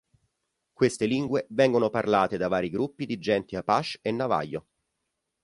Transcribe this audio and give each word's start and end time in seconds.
Queste 0.73 1.05
lingue 1.05 1.45
vengono 1.51 1.91
parlate 1.91 2.35
da 2.35 2.47
vari 2.47 2.71
gruppi 2.71 3.05
di 3.05 3.19
genti 3.19 3.55
apache 3.55 3.99
e 4.01 4.09
navajo. 4.09 4.65